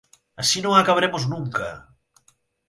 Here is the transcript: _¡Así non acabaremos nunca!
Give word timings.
_¡Así 0.41 0.57
non 0.61 0.73
acabaremos 0.75 1.23
nunca! 1.33 1.67